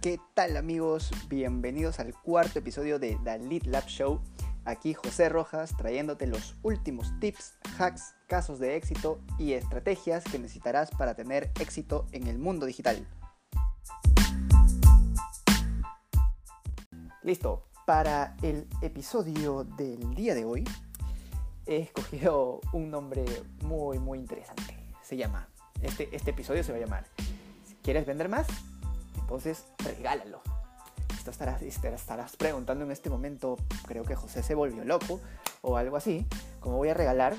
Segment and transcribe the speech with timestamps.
[0.00, 1.10] ¿Qué tal amigos?
[1.28, 4.22] Bienvenidos al cuarto episodio de The Lead Lab Show.
[4.64, 10.90] Aquí José Rojas trayéndote los últimos tips, hacks, casos de éxito y estrategias que necesitarás
[10.90, 13.06] para tener éxito en el mundo digital.
[17.22, 20.64] Listo, para el episodio del día de hoy
[21.66, 23.26] he escogido un nombre
[23.64, 24.78] muy muy interesante.
[25.02, 25.50] Se llama,
[25.82, 27.04] este, este episodio se va a llamar
[27.82, 28.46] ¿Quieres vender más?
[29.30, 30.42] Entonces regálalo.
[31.16, 35.20] Esto estarás, estarás preguntando en este momento, creo que José se volvió loco
[35.62, 36.26] o algo así.
[36.58, 37.36] ¿Cómo voy a regalar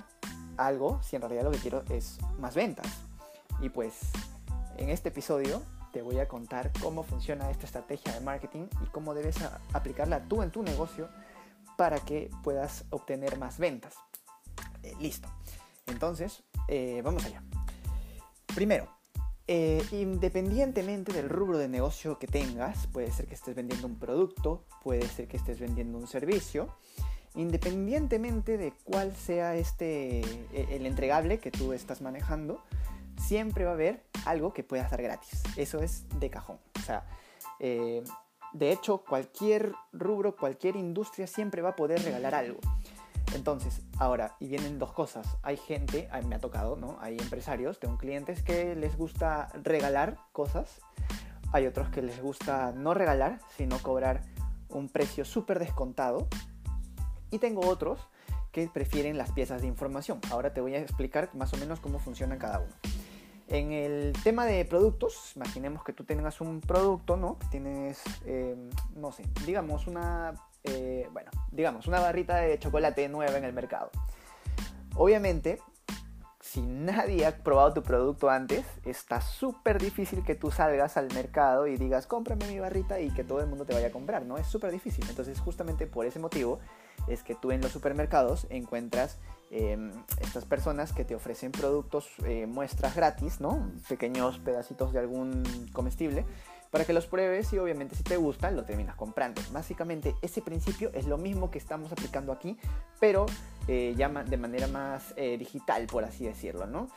[0.56, 2.88] algo si en realidad lo que quiero es más ventas?
[3.60, 4.12] Y pues
[4.78, 9.14] en este episodio te voy a contar cómo funciona esta estrategia de marketing y cómo
[9.14, 9.36] debes
[9.74, 11.10] aplicarla tú en tu negocio
[11.76, 13.96] para que puedas obtener más ventas.
[14.84, 15.28] Eh, listo.
[15.88, 17.44] Entonces, eh, vamos allá.
[18.56, 18.88] Primero,
[19.54, 24.64] eh, independientemente del rubro de negocio que tengas, puede ser que estés vendiendo un producto,
[24.82, 26.74] puede ser que estés vendiendo un servicio,
[27.36, 30.22] independientemente de cuál sea este,
[30.54, 32.64] e, el entregable que tú estás manejando,
[33.18, 35.44] siempre va a haber algo que puedas dar gratis.
[35.58, 36.58] Eso es de cajón.
[36.80, 37.06] O sea,
[37.60, 38.06] eh,
[38.54, 42.62] de hecho, cualquier rubro, cualquier industria siempre va a poder regalar algo.
[43.34, 45.38] Entonces, ahora, y vienen dos cosas.
[45.42, 46.98] Hay gente, me ha tocado, ¿no?
[47.02, 50.82] Hay empresarios, tengo clientes que les gusta regalar cosas.
[51.54, 54.22] Hay otros que les gusta no regalar, sino cobrar
[54.70, 56.28] un precio súper descontado.
[57.30, 58.00] Y tengo otros
[58.52, 60.20] que prefieren las piezas de información.
[60.30, 62.74] Ahora te voy a explicar más o menos cómo funciona cada uno.
[63.48, 67.38] En el tema de productos, imaginemos que tú tengas un producto, ¿no?
[67.50, 68.56] Tienes, eh,
[68.96, 70.34] no sé, digamos una
[70.64, 73.92] eh, bueno, digamos, una barrita de chocolate nueva en el mercado.
[74.96, 75.60] Obviamente,
[76.42, 81.68] si nadie ha probado tu producto antes, está súper difícil que tú salgas al mercado
[81.68, 84.38] y digas, cómprame mi barrita y que todo el mundo te vaya a comprar, ¿no?
[84.38, 85.06] Es súper difícil.
[85.08, 86.60] Entonces, justamente por ese motivo
[87.08, 89.18] es que tú en los supermercados encuentras
[89.50, 93.72] em, estas personas que te ofrecen productos, eh, muestras gratis, ¿no?
[93.88, 96.26] Pequeños pedacitos de algún comestible
[96.72, 99.42] para que los pruebes y obviamente si te gustan lo terminas comprando.
[99.52, 102.58] Básicamente ese principio es lo mismo que estamos aplicando aquí,
[103.00, 103.26] pero
[103.68, 106.90] eh, ya de manera más eh, digital, por así decirlo, ¿no?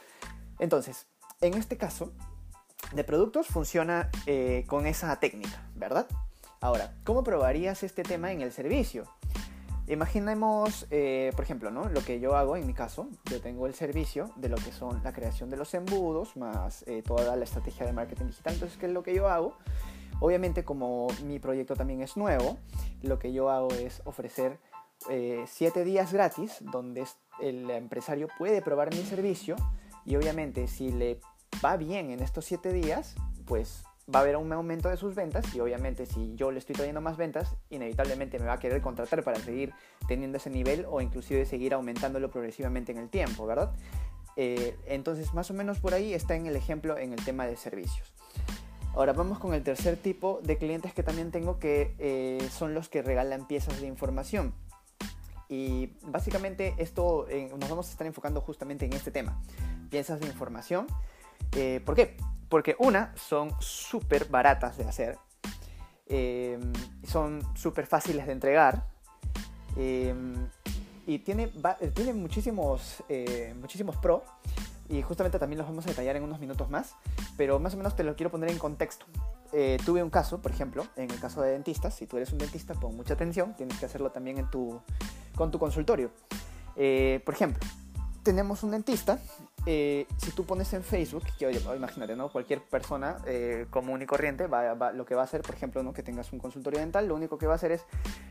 [0.61, 1.07] Entonces,
[1.41, 2.13] en este caso,
[2.93, 6.07] de productos funciona eh, con esa técnica, ¿verdad?
[6.61, 9.05] Ahora, ¿cómo probarías este tema en el servicio?
[9.87, 11.91] Imaginemos, eh, por ejemplo, ¿no?
[11.91, 15.03] lo que yo hago en mi caso, yo tengo el servicio de lo que son
[15.05, 18.55] la creación de los embudos más eh, toda la estrategia de marketing digital.
[18.55, 19.59] Entonces, ¿qué es lo que yo hago?
[20.21, 22.57] Obviamente, como mi proyecto también es nuevo,
[23.03, 24.59] lo que yo hago es ofrecer
[25.07, 27.05] 7 eh, días gratis donde
[27.41, 29.57] el empresario puede probar mi servicio
[30.07, 31.21] y obviamente si le
[31.63, 35.55] va bien en estos 7 días, pues va a haber un aumento de sus ventas
[35.55, 39.23] y obviamente si yo le estoy trayendo más ventas, inevitablemente me va a querer contratar
[39.23, 39.73] para seguir
[40.07, 43.73] teniendo ese nivel o inclusive seguir aumentándolo progresivamente en el tiempo, ¿verdad?
[44.37, 47.57] Eh, entonces más o menos por ahí está en el ejemplo en el tema de
[47.57, 48.13] servicios.
[48.95, 52.89] Ahora vamos con el tercer tipo de clientes que también tengo que eh, son los
[52.89, 54.55] que regalan piezas de información.
[55.49, 59.41] Y básicamente esto eh, nos vamos a estar enfocando justamente en este tema,
[59.91, 60.87] piezas de información.
[61.85, 62.17] ¿Por qué?
[62.49, 65.19] Porque una, son súper baratas de hacer,
[66.07, 66.59] eh,
[67.03, 68.87] son súper fáciles de entregar
[69.77, 70.15] eh,
[71.07, 71.51] y tiene,
[71.95, 74.23] tiene muchísimos, eh, muchísimos pro
[74.91, 76.95] y justamente también los vamos a detallar en unos minutos más,
[77.39, 79.07] pero más o menos te lo quiero poner en contexto.
[79.87, 82.75] tuve un caso, por ejemplo, en el caso de dentistas, si tú eres un dentista,
[82.75, 84.79] pon mucha atención, tienes que hacerlo también en tu,
[85.35, 86.11] con tu consultorio.
[86.75, 87.67] por ejemplo,
[88.23, 89.19] tenemos un dentista
[89.67, 92.31] eh, si tú pones en Facebook, que imagínate, ¿no?
[92.31, 95.93] Cualquier persona eh, común y corriente va, lo que va a hacer, por ejemplo, ¿no?
[95.93, 97.85] que tengas un consultorio dental, lo único que va a hacer es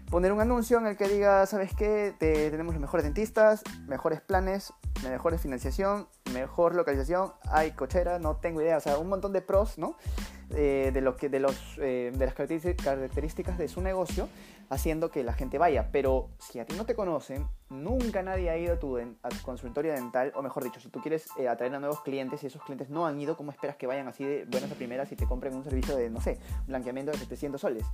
[0.10, 2.14] poner un anuncio en el que diga, ¿sabes qué?
[2.20, 8.78] tenemos los mejores dentistas, mejores planes, mejores financiación, mejor localización, hay cochera, no tengo idea,
[8.78, 9.96] o sea, un montón de pros, ¿no?
[10.52, 14.28] Eh, de, lo que, de, los, de las características de su negocio
[14.70, 15.90] haciendo que la gente vaya.
[15.92, 18.98] Pero si a ti no te conocen, nunca nadie ha ido a tu,
[19.44, 22.62] consultorio dental, o mejor dicho, si tú quieres eh, atraer a nuevos clientes y esos
[22.64, 25.26] clientes no han ido, ¿cómo esperas que vayan así de buenas a primeras y te
[25.26, 27.86] compren un servicio de, no sé, blanqueamiento de 700 soles?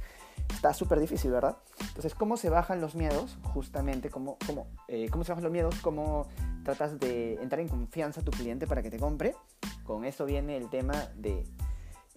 [0.50, 1.58] Está súper difícil, ¿verdad?
[1.80, 3.38] Entonces, ¿cómo se bajan los miedos?
[3.54, 5.76] Justamente, ¿cómo, cómo, eh, ¿cómo se bajan los miedos?
[5.82, 6.28] ¿Cómo
[6.64, 9.36] tratas de entrar en confianza a tu cliente para que te compre?
[9.84, 11.46] Con eso viene el tema de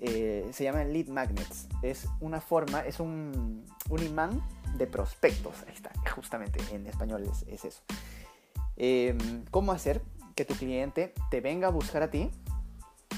[0.04, 1.69] eh, se llaman lead magnets.
[1.81, 3.64] Es una forma, es un,
[4.02, 4.43] imán
[4.76, 5.54] de prospectos.
[5.69, 7.82] Ahí está, justamente en español es, eso.
[8.76, 10.02] Em, ¿Cómo hacer
[10.34, 12.31] que tu cliente te venga a buscar a ti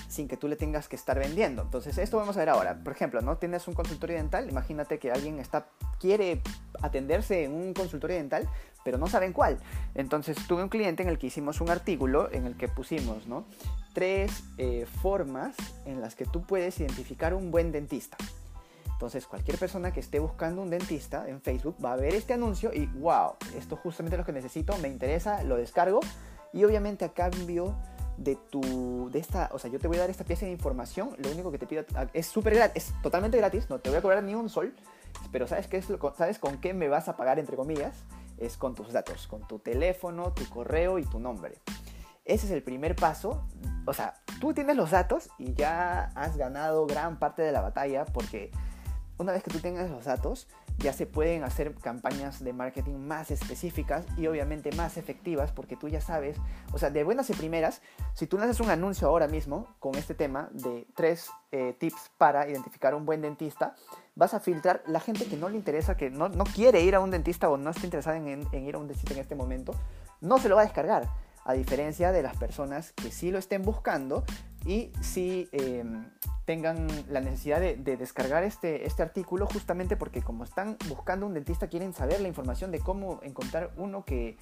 [0.09, 1.63] sin que tú le tengas que estar vendiendo.
[1.63, 2.79] Entonces, esto vamos a ver ahora.
[2.83, 3.37] Por ejemplo, ¿no?
[3.37, 5.67] Tienes un consultorio dental, imagínate que alguien está,
[5.99, 6.41] quiere
[6.83, 8.49] atenderse en un consultorio dental,
[8.85, 9.59] pero no saben cuál.
[9.95, 13.45] Entonces, tuve un cliente en el que hicimos un artículo en el que pusimos, ¿no?
[13.95, 15.57] Tres eh, formas
[15.87, 18.19] en las que tú puedes identificar un buen dentista.
[18.93, 22.73] Entonces, cualquier persona que esté buscando un dentista en Facebook va a ver este anuncio
[22.75, 26.01] y, wow, esto es justamente lo que necesito, me interesa, lo descargo.
[26.53, 27.75] Y obviamente a cambio
[28.17, 31.11] de tu, de esta, o sea, yo te voy a dar esta pieza de información,
[31.19, 34.03] lo único que te pido es súper gratis, es totalmente gratis, no te voy a
[34.03, 34.75] cobrar ni un sol,
[35.33, 35.83] pero ¿sabes qué
[36.17, 37.97] sabes con qué me vas a pagar entre comillas?
[38.39, 41.61] Es con tus datos, con tu teléfono, tu correo y tu nombre.
[42.25, 43.47] Ese es el primer paso.
[43.87, 48.07] O sea, tú tienes los datos y ya has ganado gran parte de la batalla
[48.07, 48.51] porque
[49.19, 50.49] una vez que tú tengas los datos,
[50.79, 55.89] ya se pueden hacer campañas de marketing más específicas y obviamente más efectivas porque tú
[55.89, 56.37] ya sabes,
[56.73, 57.81] o sea, de buenas y primeras,
[58.15, 62.49] si tú haces un anuncio ahora mismo con este tema de tres eh, tips para
[62.49, 63.77] identificar un buen dentista,
[64.17, 67.11] vas a filtrar la gente que no le interesa, que no, quiere ir a un
[67.11, 69.75] dentista o no está interesada en, en ir a un dentista en este momento,
[70.21, 71.09] no se lo va a descargar
[71.45, 74.25] a diferencia de las personas que sí lo estén buscando
[74.65, 76.07] y sí em,
[76.47, 81.69] tengan la necesidad de, descargar este, este artículo justamente porque como están buscando un dentista
[81.69, 84.37] quieren saber la información de cómo encontrar uno que,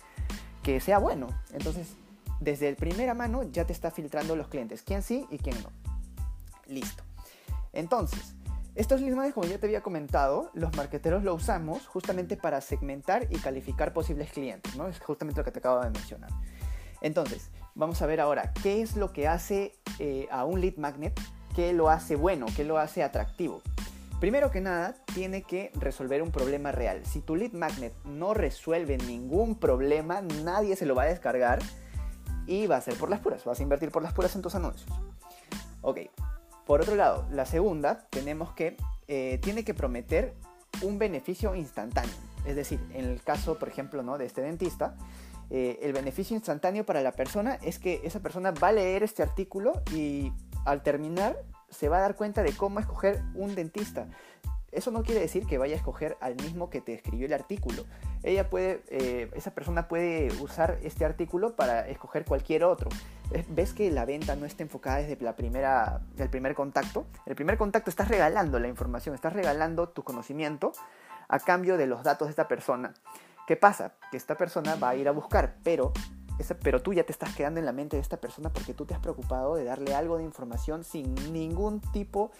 [0.62, 1.26] que sea bueno.
[1.52, 1.94] Entonces,
[2.40, 5.70] desde primera mano ya te está filtrando los clientes, quién sí y quién no.
[6.66, 7.02] Listo.
[7.72, 8.34] Entonces,
[8.74, 13.38] estos lead como ya te había comentado, los marqueteros lo usamos justamente para segmentar y
[13.38, 14.88] calificar posibles clientes, ¿no?
[14.88, 16.30] Es justamente lo que te acabo de mencionar.
[17.02, 21.20] Entonces, vamos a ver ahora qué es lo que hace eh, a un lead magnet,
[21.54, 23.60] qué lo hace bueno, qué lo hace atractivo.
[24.20, 27.04] Primero que nada, tiene que resolver un problema real.
[27.04, 31.58] Si tu lead magnet no resuelve ningún problema, nadie se lo va a descargar
[32.46, 34.54] y va a ser por las puras, vas a invertir por las puras en tus
[34.54, 34.88] anuncios.
[35.80, 35.98] Ok,
[36.66, 38.76] por otro lado, la segunda, tenemos que,
[39.08, 40.34] eh, tiene que prometer
[40.82, 42.14] un beneficio instantáneo.
[42.44, 44.18] Es decir, en el caso, por ejemplo, ¿no?
[44.18, 44.96] de este dentista,
[45.50, 49.22] eh, el beneficio instantáneo para la persona es que esa persona va a leer este
[49.22, 50.32] artículo y
[50.64, 51.36] al terminar
[51.70, 54.06] se va a dar cuenta de cómo escoger un dentista.
[54.70, 57.84] Eso no quiere decir que vaya a escoger al mismo que te escribió el artículo.
[58.22, 62.88] Ella puede, eh, esa persona puede usar este artículo para escoger cualquier otro.
[63.50, 67.04] ¿Ves que la venta no está enfocada desde la primera, el primer contacto?
[67.26, 70.72] El primer contacto estás regalando la información, estás regalando tu conocimiento
[71.28, 72.94] a cambio de los datos de esta persona.
[73.46, 73.94] ¿Qué pasa?
[74.10, 75.92] Que esta persona va a ir a buscar, pero,
[76.62, 78.94] pero tú ya te estás quedando en la mente de esta persona porque tú te
[78.94, 82.30] has preocupado de darle algo de información sin ningún tipo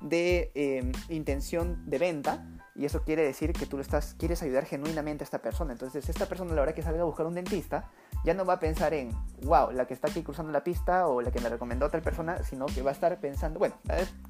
[0.00, 2.46] de em, intención de venta.
[2.74, 5.72] Y eso quiere decir que tú lo estás, quieres ayudar genuinamente a esta persona.
[5.72, 7.90] Entonces, esta persona la hora que salga a buscar un dentista,
[8.24, 9.10] ya no va a pensar en,
[9.42, 12.02] wow, la que está aquí cruzando la pista o la que me recomendó a tal
[12.02, 13.74] persona, sino que va a estar pensando, bueno,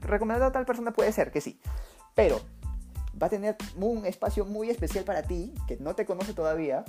[0.00, 1.60] recomendado a tal persona puede ser que sí.
[2.14, 2.40] Pero
[3.20, 6.84] va a tener un espacio muy especial para ti, que no te conoce todavía,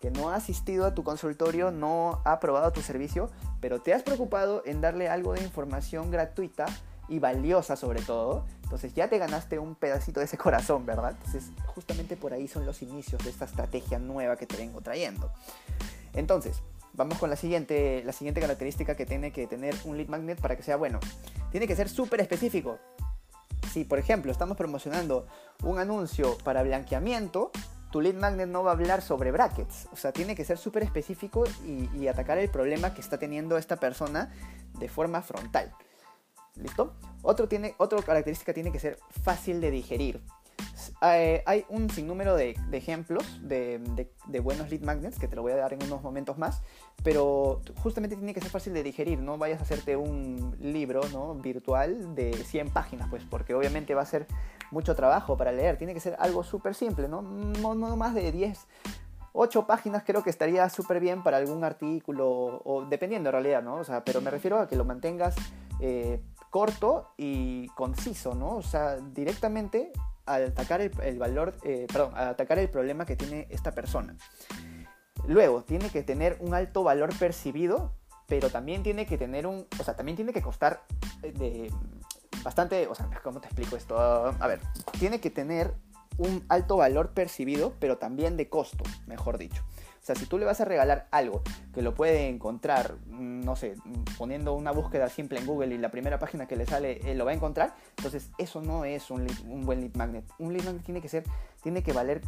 [0.00, 3.30] que no ha asistido a tu consultorio, no ha probado tu servicio,
[3.60, 6.66] pero te has preocupado en darle algo de información gratuita
[7.08, 8.44] y valiosa sobre todo.
[8.64, 11.12] Entonces ya te ganaste un pedacito de ese corazón, ¿verdad?
[11.12, 15.30] Entonces justamente por ahí son los inicios de esta estrategia nueva que te vengo trayendo.
[16.14, 16.62] Entonces,
[16.94, 20.56] vamos con la siguiente, la siguiente característica que tiene que tener un lead magnet para
[20.56, 20.98] que sea bueno.
[21.50, 22.78] Tiene que ser súper específico
[23.72, 25.26] si por ejemplo estamos promocionando
[25.62, 27.50] un anuncio para blanqueamiento,
[27.90, 29.88] tu lead magnet no va a hablar sobre brackets.
[29.92, 33.76] O sea, tiene que ser súper específico y, atacar el problema que está teniendo esta
[33.76, 34.32] persona
[34.78, 35.72] de forma frontal.
[36.56, 36.92] ¿Listo?
[37.22, 40.20] Otro tiene, otra característica tiene que ser fácil de digerir.
[41.02, 43.80] Eh, hay un sinnúmero de, ejemplos de,
[44.42, 46.62] buenos lead magnets que te lo voy a dar en unos momentos más,
[47.04, 51.34] pero justamente tiene que ser fácil de digerir, no vayas a hacerte un libro ¿no?
[51.34, 54.26] virtual de 100 páginas, pues porque obviamente va a ser
[54.70, 57.22] mucho trabajo para leer, tiene que ser algo súper simple, ¿no?
[57.22, 58.66] No, más de 10,
[59.34, 63.76] 8 páginas creo que estaría súper bien para algún artículo, o dependiendo en realidad, ¿no?
[63.76, 65.36] O sea, pero me refiero a que lo mantengas
[65.80, 68.56] eh, corto y conciso, ¿no?
[68.56, 69.92] O sea, directamente
[70.26, 74.16] al atacar el, valor, eh, perdón, atacar el problema que tiene esta persona.
[75.26, 77.92] Luego, tiene que tener un alto valor percibido,
[78.26, 80.84] pero también tiene que tener un, o sea, también tiene que costar
[81.22, 81.72] eh, de
[82.42, 83.96] bastante, o sea, ¿cómo te explico esto?
[83.98, 84.60] A ver,
[84.98, 85.74] tiene que tener
[86.18, 89.62] un alto valor percibido, pero también de costo, mejor dicho.
[90.02, 91.42] O sea, si tú le vas a regalar algo
[91.72, 93.76] que lo puede encontrar, mm, no sé,
[94.18, 97.24] poniendo una búsqueda simple en Google y la primera página que le sale él lo
[97.24, 100.24] va a encontrar, entonces eso no es un, un buen lead magnet.
[100.38, 101.22] Un lead magnet tiene que ser,
[101.62, 102.20] tiene que valer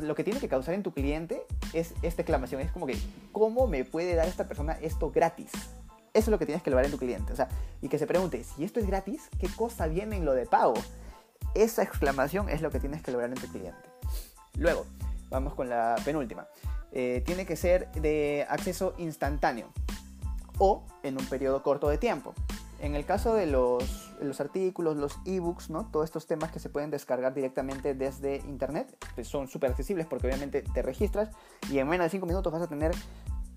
[0.00, 2.60] lo que tiene que causar en tu cliente es esta exclamación.
[2.60, 2.96] Es como que,
[3.32, 5.52] ¿cómo me puede dar esta persona esto gratis?
[6.12, 7.32] Eso es lo que tienes que lograr en tu cliente.
[7.32, 7.48] O sea,
[7.82, 10.74] y que se pregunte, si esto es gratis, ¿qué cosa viene en lo de pago?
[11.54, 13.88] Esa exclamación es lo que tienes que lograr en tu cliente.
[14.56, 14.86] Luego,
[15.28, 16.46] vamos con la penúltima.
[16.96, 19.66] Eh, tiene que ser de acceso instantáneo
[20.58, 22.34] o en un periodo corto de tiempo.
[22.78, 25.86] En el caso de los, los artículos, los ebooks, ¿no?
[25.90, 30.28] todos estos temas que se pueden descargar directamente desde internet, pues son súper accesibles porque
[30.28, 31.30] obviamente te registras
[31.68, 32.92] y en menos de 5 minutos vas a tener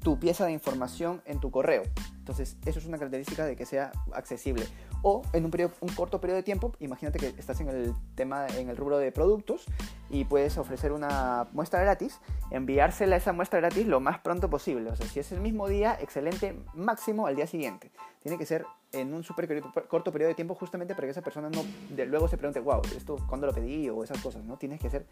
[0.02, 1.84] tu pieza de información en tu correo.
[2.28, 4.66] Entonces, eso es una característica de que sea accesible.
[5.02, 8.48] O en un, periodo, un corto periodo de tiempo, imagínate que estás en el tema,
[8.48, 9.66] en el rubro de productos
[10.10, 12.20] y puedes ofrecer una muestra gratis,
[12.52, 14.90] enviársela esa muestra gratis lo más pronto posible.
[14.90, 17.92] O sea, si es el mismo día, excelente, máximo al día siguiente.
[18.22, 21.50] Tiene que ser en un super corto periodo de tiempo justamente para que esa persona
[21.50, 21.64] no
[21.96, 24.58] de, luego se pregunte, wow, esto cuándo lo pedí o esas cosas, ¿no?
[24.58, 25.06] Tienes que ser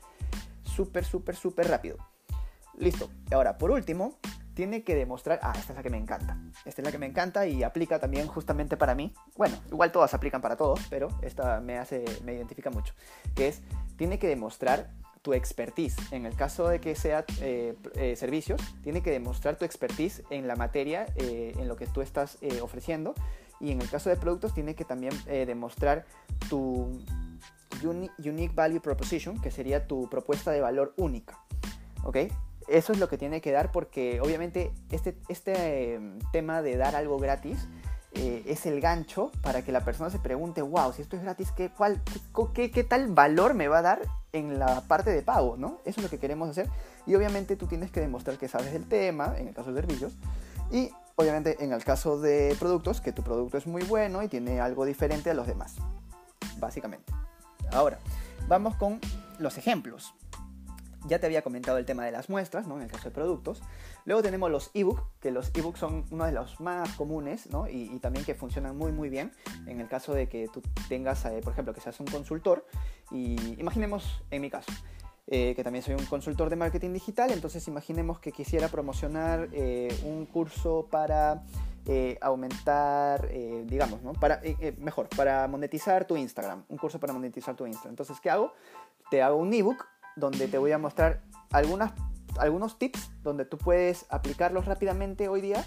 [0.63, 1.95] súper, súper, súper rápido.
[2.77, 3.09] Listo.
[3.31, 4.17] Ahora, por último,
[4.55, 6.37] tiene que demostrar, ah, esta es la que me encanta.
[6.63, 9.13] Esta es la que me encanta y aplica también justamente para mí.
[9.35, 12.93] Bueno, igual todas aplican para todos, pero esta me hace, me identifica mucho.
[13.35, 13.61] Que es,
[13.97, 14.89] tiene que demostrar
[15.21, 15.97] tu expertise.
[16.11, 20.47] En el caso de que sea eh, eh, servicios, tiene que demostrar tu expertise en
[20.47, 23.13] la materia, eh, en lo que tú estás ofreciendo.
[23.59, 26.05] Y en el caso de productos, tiene que también demostrar
[26.49, 27.01] tu
[27.83, 31.39] unique value proposition, que sería tu propuesta de valor única.
[32.03, 32.17] ¿Ok?
[32.67, 36.95] Eso es lo que tiene que dar porque obviamente este, este em, tema de dar
[36.95, 37.67] algo gratis
[38.13, 41.51] eh, es el gancho para que la persona se pregunte, wow, si esto es gratis,
[41.51, 42.01] ¿qué, cuál,
[42.53, 45.57] qué, qué, tal valor me va a dar en la parte de pago?
[45.57, 45.81] ¿no?
[45.83, 46.69] Eso es lo que queremos hacer.
[47.05, 50.13] Y obviamente tú tienes que demostrar que sabes del tema, en el caso de servicios,
[50.71, 54.61] y obviamente en el caso de productos, que tu producto es muy bueno y tiene
[54.61, 55.75] algo diferente a los demás,
[56.57, 57.13] básicamente.
[57.71, 57.99] Ahora,
[58.47, 58.99] vamos con
[59.39, 60.13] los ejemplos.
[61.07, 62.77] Ya te había comentado el tema de las muestras, ¿no?
[62.77, 63.61] En el caso de productos.
[64.05, 67.67] Luego tenemos los ebooks, que los ebooks son uno de los más comunes, ¿no?
[67.67, 69.31] Y, también que funcionan muy, muy bien.
[69.67, 72.65] En el caso de que tú tengas, eh, por ejemplo, que seas un consultor.
[73.11, 74.71] Y imaginemos, en mi caso,
[75.27, 77.31] eh, que también soy un consultor de marketing digital.
[77.31, 81.43] Entonces, imaginemos que quisiera promocionar eh, un curso para
[82.19, 83.29] aumentar,
[83.65, 84.13] digamos, ¿no?
[84.13, 84.41] Para,
[84.79, 86.63] mejor, para monetizar tu Instagram.
[86.67, 87.91] Un curso para monetizar tu Instagram.
[87.91, 88.53] Entonces, ¿qué hago?
[89.11, 89.85] Te hago un ebook
[90.15, 91.93] donde te voy a mostrar algunas,
[92.37, 95.65] algunos tips donde tú puedes aplicarlos rápidamente hoy día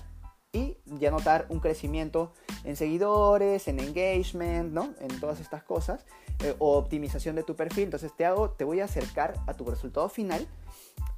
[0.53, 2.33] y ya notar un crecimiento
[2.65, 4.95] en seguidores, en engagement, ¿no?
[5.01, 6.07] En todas estas cosas,
[6.43, 7.85] eh, o optimización de tu perfil.
[7.85, 10.47] Entonces te hago, te voy a acercar a tu resultado final,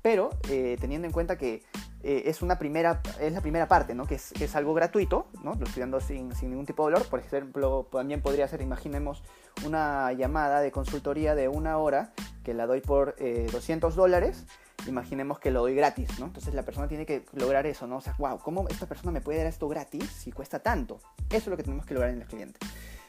[0.03, 1.63] pero eh, teniendo en cuenta que
[2.03, 4.05] eh, es, una primera, es la primera parte, ¿no?
[4.07, 5.55] Que es, es algo gratuito, ¿no?
[5.55, 7.09] Lo estoy dando sin, sin, ningún tipo de dolor.
[7.09, 9.23] Por ejemplo, también podría ser, imaginemos,
[9.65, 12.13] una llamada de consultoría de una hora
[12.55, 14.45] la doy por 200 dólares
[14.89, 16.27] imaginemos que lo doy gratis, ¿no?
[16.27, 17.97] Entonces la persona tiene que lograr eso, ¿no?
[17.99, 21.01] O sea, wow, ¿cómo esta persona me puede dar esto gratis si cuesta tanto?
[21.29, 22.59] Eso es lo que tenemos que lograr en el cliente.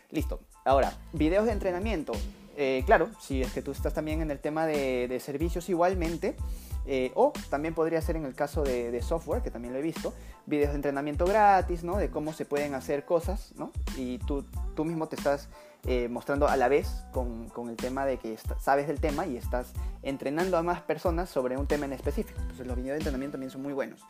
[0.10, 0.42] Listo.
[0.66, 2.14] Ahora, videos de entrenamiento.
[2.58, 6.36] Eh, claro, si es que tú estás también en el tema de, servicios igualmente,
[6.86, 10.14] eh, o también podría ser en el caso de, software, que también lo he visto,
[10.46, 11.98] videos de entrenamiento gratis, ¿no?
[11.98, 13.72] De cómo se pueden hacer cosas, ¿no?
[13.98, 14.46] Y tú,
[14.76, 15.50] tú mismo te estás
[15.86, 19.38] eh, mostrando a la vez con, con el tema de que sabes del tema y
[19.38, 19.74] estás
[20.04, 22.40] entrenando a más personas sobre un tema en específico.
[22.42, 24.02] Entonces los videos de entrenamiento también son muy buenos.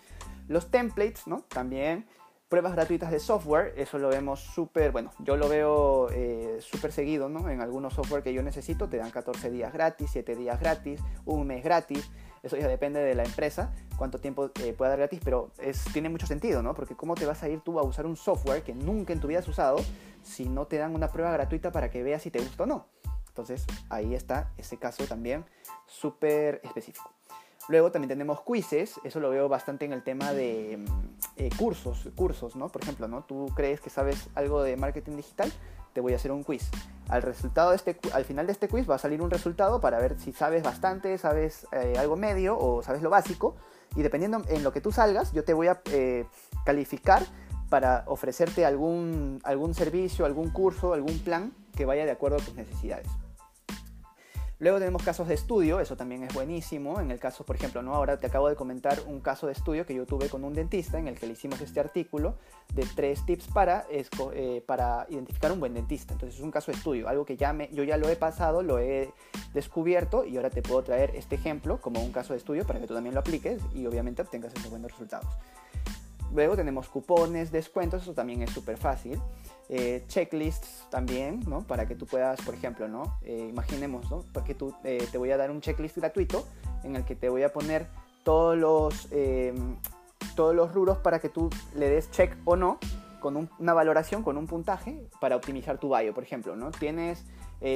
[0.48, 1.42] Los templates, ¿no?
[1.48, 2.06] También
[2.52, 7.30] pruebas gratuitas de software, eso lo vemos súper, bueno, yo lo veo eh, súper seguido,
[7.30, 7.48] ¿no?
[7.48, 11.48] En algunos software que yo necesito te dan 14 días gratis, 7 días gratis, un
[11.48, 12.12] mes gratis,
[12.44, 15.52] eso ya depende de la empresa, cuánto tiempo eh, pueda dar gratis, pero
[15.94, 16.74] tiene mucho sentido, ¿no?
[16.74, 19.28] Porque cómo te vas a ir tú a usar un software que nunca en tu
[19.28, 19.78] vida has usado
[20.24, 22.88] si no te dan una prueba gratuita para que veas si te gusta o no.
[23.28, 25.46] Entonces ahí está ese caso también
[25.86, 27.12] súper específico.
[27.70, 32.10] Luego también tenemos quizzes, eso lo veo bastante en el tema de mm, eh, cursos,
[32.16, 32.70] cursos, ¿no?
[32.70, 33.24] Por ejemplo, ¿no?
[33.24, 35.52] Tú crees que sabes algo de marketing digital,
[35.94, 36.70] te voy a hacer un quiz.
[37.10, 40.00] Al, resultado de este, al final de este quiz va a salir un resultado para
[40.00, 43.56] ver si sabes bastante, sabes eh, algo medio o sabes lo básico.
[43.96, 46.26] Y dependiendo en lo que tú salgas, yo te voy a eh,
[46.66, 47.26] calificar
[47.70, 52.56] para ofrecerte algún, algún servicio, algún curso, algún plan que vaya de acuerdo a tus
[52.56, 53.08] necesidades.
[54.62, 57.00] Luego tenemos casos de estudio, eso también es buenísimo.
[57.00, 57.96] En el caso, por ejemplo, ¿no?
[57.96, 61.00] ahora te acabo de comentar un caso de estudio que yo tuve con un dentista
[61.00, 62.36] en el que le hicimos este artículo
[62.72, 66.14] de tres tips para, eh, para identificar un buen dentista.
[66.14, 68.62] Entonces es un caso de estudio, algo que ya me, yo ya lo he pasado,
[68.62, 69.12] lo he
[69.52, 72.86] descubierto y ahora te puedo traer este ejemplo como un caso de estudio para que
[72.86, 75.40] tú también lo apliques y obviamente obtengas esos buenos resultados.
[76.34, 79.20] Luego tenemos cupones, descuentos, eso también es súper fácil.
[79.74, 81.62] Eh, checklists también, ¿no?
[81.62, 83.18] Para que tú puedas, por ejemplo, ¿no?
[83.22, 84.26] Eh, imaginemos, ¿no?
[84.34, 86.46] Porque tú, eh, te voy a dar un checklist gratuito
[86.84, 87.88] en el que te voy a poner
[88.24, 89.08] todos los,
[90.36, 92.80] todos los rubros para que tú le des check o no
[93.22, 96.72] con una valoración, con un puntaje para optimizar tu bio, por ejemplo, ¿no?
[96.72, 97.26] Tienes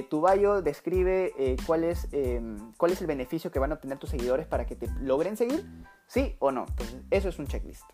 [0.10, 4.48] tu bio describe cuál, em, cuál es el beneficio que van a obtener tus seguidores
[4.48, 5.66] para que te logren seguir,
[6.08, 6.66] sí o no.
[6.68, 7.86] Entonces, eso es un checklist.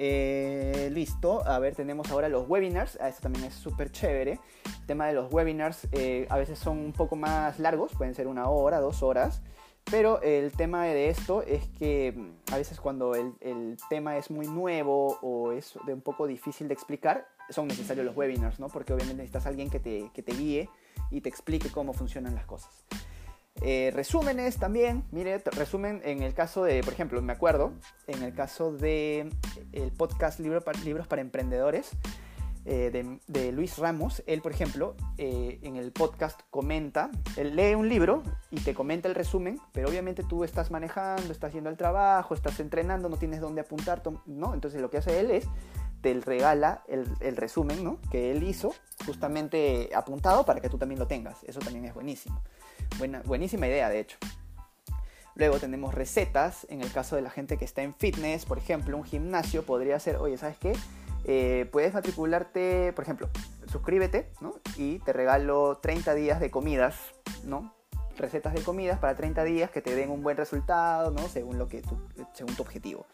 [0.00, 2.96] Eh, listo, a ver, tenemos ahora los webinars.
[3.00, 4.38] Ah, esto también es súper chévere.
[4.64, 5.88] El tema de los webinars
[6.28, 9.42] a veces son un poco más largos, pueden ser una hora, dos horas.
[9.90, 14.30] Pero el tema de esto es que mm, a veces cuando el, el tema es
[14.30, 18.68] muy nuevo o es de un poco difícil de explicar, son necesarios los webinars, ¿no?
[18.68, 20.68] Porque obviamente necesitas alguien que te, que te guíe
[21.10, 22.84] y te explique cómo funcionan las cosas.
[23.62, 27.72] Eh, resúmenes también, mire, resumen en el caso de, por ejemplo, me acuerdo,
[28.06, 29.30] en el caso de
[29.72, 31.90] el podcast Libro Libros para Emprendedores
[32.70, 37.88] eh, de, Luis Ramos, él, por ejemplo, eh, en el podcast comenta, él lee un
[37.88, 42.34] libro y te comenta el resumen, pero obviamente tú estás manejando, estás haciendo el trabajo,
[42.34, 44.52] estás entrenando, no tienes dónde apuntar, ¿no?
[44.52, 45.46] Entonces lo que hace él es
[46.00, 47.98] te regala el, resumen ¿no?
[48.10, 48.74] que él hizo,
[49.04, 51.42] justamente apuntado para que tú también lo tengas.
[51.44, 52.42] Eso también es buenísimo.
[52.96, 54.18] Buena, buenísima idea, de hecho.
[55.34, 58.96] Luego tenemos recetas, en el caso de la gente que está en fitness, por ejemplo,
[58.96, 60.72] un gimnasio podría ser, oye, ¿sabes qué?
[61.24, 63.28] Eh, puedes matricularte, por ejemplo,
[63.70, 64.54] suscríbete, ¿no?
[64.76, 66.96] Y te regalo 30 días de comidas,
[67.44, 67.72] ¿no?
[68.16, 71.28] Recetas de comidas para 30 días que te den un buen resultado, ¿no?
[71.28, 71.82] Según, lo que
[72.32, 73.06] según tu objetivo.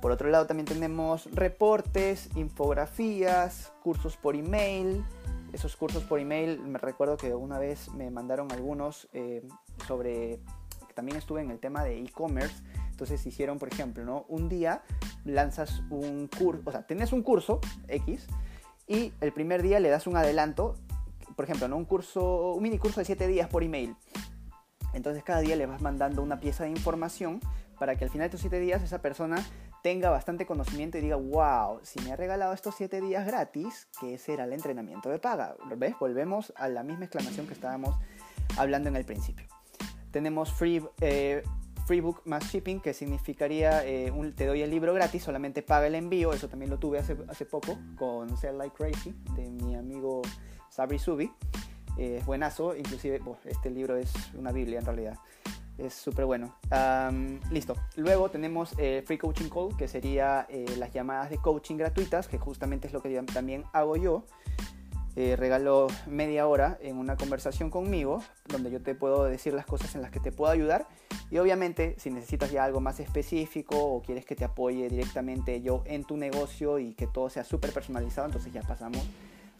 [0.00, 5.04] Por otro lado también tenemos reportes, infografías, cursos por email.
[5.52, 9.46] Esos cursos por email, me recuerdo que una vez me mandaron algunos eh,
[9.86, 10.40] sobre,
[10.94, 12.62] también estuve en el tema de e-commerce.
[12.90, 14.24] Entonces hicieron, por ejemplo, ¿no?
[14.28, 14.82] un día
[15.24, 18.26] lanzas un curso, o sea, tienes un curso X
[18.86, 20.76] y el primer día le das un adelanto,
[21.34, 21.76] por ejemplo, ¿no?
[21.76, 23.96] un curso, un mini curso de 7 días por email.
[24.94, 27.40] Entonces cada día le vas mandando una pieza de información
[27.78, 29.44] para que al final de tus 7 días esa persona
[29.86, 34.18] tenga bastante conocimiento y diga, wow, si me ha regalado estos 7 días gratis, ¿qué
[34.18, 35.54] será el entrenamiento de paga?
[35.76, 35.94] ¿Ves?
[36.00, 37.94] Volvemos a la misma exclamación que estábamos
[38.58, 39.46] hablando en el principio.
[40.10, 41.44] Tenemos free, eh,
[42.02, 46.32] book más shipping, que significaría eh, te doy el libro gratis, solamente paga el envío.
[46.32, 50.22] Eso también lo tuve hace, hace poco con Sell Like Crazy de mi amigo
[50.68, 51.30] Sabri Subi.
[51.96, 55.16] Eh, es buenazo, inclusive este libro es una biblia en realidad
[55.78, 56.54] es súper bueno.
[57.50, 57.74] listo.
[57.96, 62.38] Luego tenemos eh, Free Coaching Call, que sería eh, las llamadas de coaching gratuitas, que
[62.38, 64.24] justamente es lo que también hago yo.
[65.18, 69.94] Eh, regalo media hora en una conversación conmigo, donde yo te puedo decir las cosas
[69.94, 70.86] en las que te puedo ayudar.
[71.30, 75.82] Y obviamente, si necesitas ya algo más específico o quieres que te apoye directamente yo
[75.86, 79.02] en tu negocio y que todo sea súper personalizado, entonces ya pasamos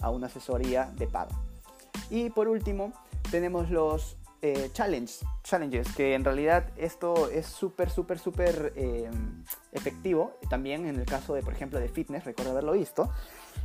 [0.02, 1.30] a una asesoría de pago.
[2.10, 2.92] Y por último,
[3.30, 9.10] tenemos los eh, challenge, challenges, que en realidad esto es súper, súper, súper eh,
[9.72, 10.38] efectivo.
[10.50, 13.10] También en el caso de, por ejemplo, de fitness, recuerdo haberlo visto,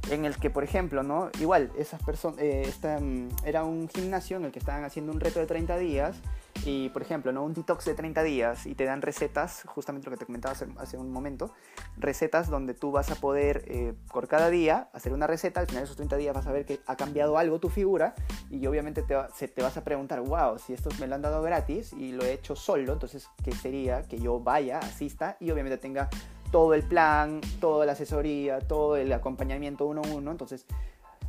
[0.09, 1.29] en el que, por ejemplo, ¿no?
[1.39, 5.39] igual, esas personas, eh, mm, era un gimnasio en el que estaban haciendo un reto
[5.39, 6.15] de 30 días
[6.65, 7.43] y, por ejemplo, ¿no?
[7.43, 10.97] un detox de 30 días y te dan recetas, justamente lo que te comentaba hace,
[10.97, 11.53] un momento,
[11.97, 15.81] recetas donde tú vas a poder, eh, por cada día, hacer una receta, al final
[15.81, 18.13] de esos 30 días vas a ver que ha cambiado algo tu figura
[18.49, 19.15] y obviamente te,
[19.61, 22.55] vas a preguntar, wow, si esto me lo han dado gratis y lo he hecho
[22.55, 26.09] solo, entonces, ¿qué sería que yo vaya, asista y obviamente tenga
[26.51, 30.31] todo el plan, toda la asesoría, todo el acompañamiento uno a uno.
[30.31, 30.65] Entonces,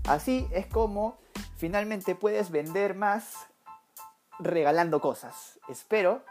[0.09, 1.17] así es como
[1.57, 3.47] finalmente puedes vender más
[4.39, 5.59] regalando cosas.
[5.69, 6.23] Espero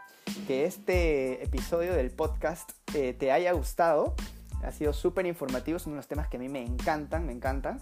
[0.46, 4.14] que este episodio del podcast eh, te haya gustado.
[4.62, 7.80] Ha sido súper informativo, son unos temas que a mí me encantan, me encantan.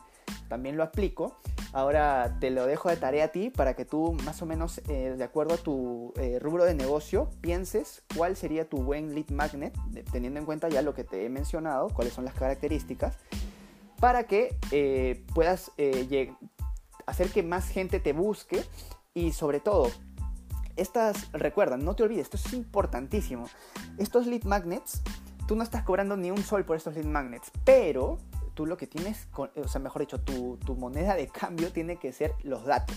[0.48, 1.36] También lo aplico.
[1.72, 5.14] Ahora te lo dejo de tarea a ti para que tú más o menos eh,
[5.16, 9.76] de acuerdo a tu eh, rubro de negocio pienses cuál sería tu buen lead magnet,
[10.10, 13.18] teniendo en cuenta ya lo que te he mencionado, cuáles son las características,
[14.00, 15.70] para que puedas
[17.06, 18.64] hacer que más gente te busque
[19.14, 19.90] y sobre todo
[20.80, 23.48] estas, recuerda, no te olvides, esto es importantísimo.
[23.98, 25.02] Estos lead magnets,
[25.46, 28.18] tú no estás cobrando ni un sol por estos lead magnets, pero
[28.54, 32.12] tú lo que tienes, o sea, mejor dicho, tu, tu moneda de cambio tiene que
[32.12, 32.96] ser los datos.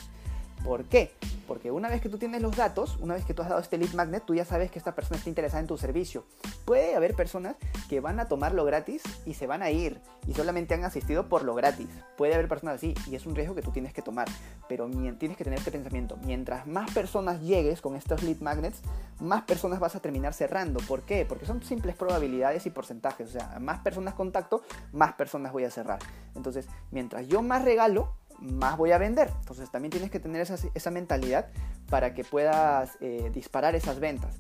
[0.63, 1.11] ¿Por qué?
[1.47, 3.77] Porque una vez que tú tienes los datos, una vez que tú has dado este
[3.77, 6.23] lead magnet, tú ya sabes que esta persona está interesada en tu servicio.
[6.63, 7.57] Puede haber personas
[7.89, 11.43] que van a tomarlo gratis y se van a ir y solamente han asistido por
[11.43, 11.89] lo gratis.
[12.17, 14.27] Puede haber personas así y es un riesgo que tú tienes que tomar.
[14.69, 16.17] Pero tienes que tener este pensamiento.
[16.23, 18.81] Mientras más personas llegues con estos lead magnets,
[19.19, 20.79] más personas vas a terminar cerrando.
[20.87, 21.25] ¿Por qué?
[21.27, 23.29] Porque son simples probabilidades y porcentajes.
[23.29, 25.99] O sea, más personas contacto, más personas voy a cerrar.
[26.35, 29.31] Entonces, mientras yo más regalo, más voy a vender.
[29.39, 31.47] Entonces también tienes que tener esa, mentalidad
[31.89, 34.35] para que puedas eh, disparar esas ventas.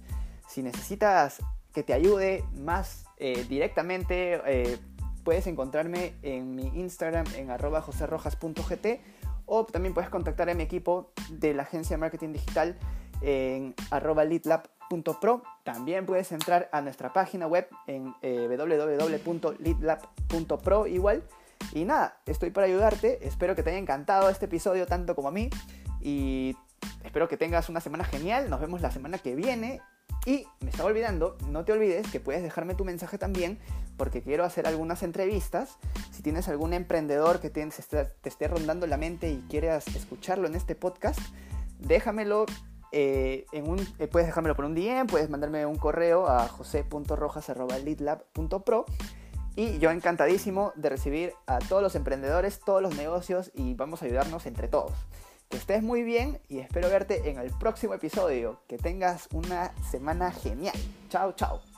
[0.47, 1.39] Si necesitas
[1.73, 4.77] que te ayude más eh, directamente, eh,
[5.23, 8.85] puedes encontrarme en mi Instagram en arroba joserrojas.gt
[9.45, 12.77] o también puedes contactar a mi equipo de la agencia de marketing digital
[13.21, 15.43] en arroba leadlab.pro.
[15.63, 21.23] También puedes entrar a nuestra página web en eh, www.leadlab.pro igual.
[21.71, 23.25] Y nada, estoy para ayudarte.
[23.25, 25.49] Espero que te haya encantado este episodio tanto como a mí.
[26.01, 26.55] Y
[27.03, 28.49] espero que tengas una semana genial.
[28.49, 29.81] Nos vemos la semana que viene.
[30.25, 33.59] Y me estaba olvidando, no te olvides que puedes dejarme tu mensaje también
[33.97, 35.77] porque quiero hacer algunas entrevistas.
[36.11, 37.67] Si tienes algún emprendedor que te,
[38.23, 41.19] esté rondando la mente y quieras escucharlo en este podcast,
[41.79, 42.45] déjamelo
[42.91, 48.85] eh, en un, eh, puedes dejármelo por un DM, puedes mandarme un correo a jose.rojas.leadlab.pro
[49.55, 54.05] y yo encantadísimo de recibir a todos los emprendedores, todos los negocios y vamos a
[54.05, 54.93] ayudarnos entre todos.
[55.49, 58.61] Que estés muy bien y espero verte en el próximo episodio.
[58.67, 60.75] Que tengas una semana genial.
[61.09, 61.72] Chao, chao.